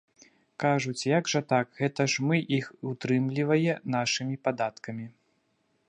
[0.63, 5.07] Кажуць, як жа так, гэта ж мы іх утрымлівае нашымі падаткамі.